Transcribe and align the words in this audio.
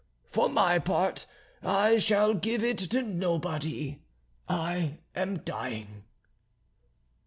For 0.25 0.49
my 0.49 0.79
part 0.79 1.27
I 1.61 1.99
shall 1.99 2.33
give 2.33 2.63
it 2.63 2.79
to 2.79 3.03
nobody, 3.03 4.01
I 4.49 4.97
am 5.13 5.37
dying." 5.43 6.05